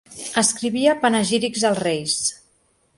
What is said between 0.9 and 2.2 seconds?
panegírics als reis.